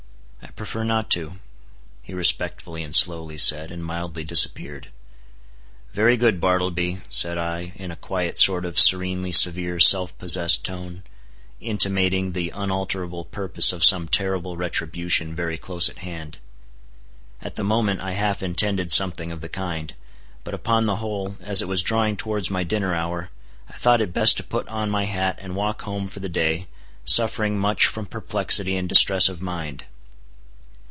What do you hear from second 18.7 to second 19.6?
something of the